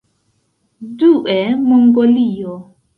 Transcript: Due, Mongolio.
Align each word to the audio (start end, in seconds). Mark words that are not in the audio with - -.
Due, 1.01 1.37
Mongolio. 1.67 2.53